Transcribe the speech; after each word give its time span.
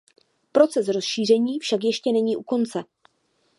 Proces 0.51 0.87
rozšíření 0.87 1.59
však 1.59 1.83
ještě 1.83 2.11
není 2.11 2.37
u 2.37 2.43
konce. 2.43 2.83